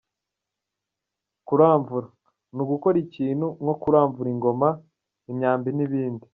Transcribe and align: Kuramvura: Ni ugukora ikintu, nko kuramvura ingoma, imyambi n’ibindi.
Kuramvura: 1.47 2.07
Ni 2.53 2.61
ugukora 2.63 2.97
ikintu, 3.05 3.47
nko 3.63 3.73
kuramvura 3.81 4.27
ingoma, 4.35 4.69
imyambi 5.31 5.69
n’ibindi. 5.73 6.25